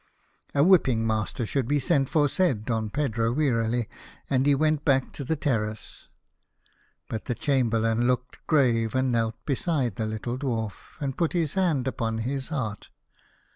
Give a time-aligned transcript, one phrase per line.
[0.55, 3.87] "A whipping master should be sent for," said Don Pedro wearily,
[4.31, 6.07] and he went back to the terrace.
[7.07, 11.53] But the Chamberlain looked grave, and he knelt beside the little dwarf, and put his
[11.53, 12.89] hand upon his heart.